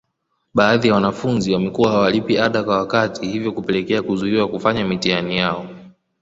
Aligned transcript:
Baadhi 0.53 0.87
ya 0.87 0.93
wanafunzi 0.93 1.53
wamekuwa 1.53 1.91
hawalipi 1.91 2.37
ada 2.37 2.63
kwa 2.63 2.77
wakati 2.77 3.27
hivyo 3.27 3.51
kupelekea 3.51 4.01
kuzuiwa 4.03 4.47
kufanya 4.47 4.85
mitihani 4.87 5.37
yao 5.37 5.67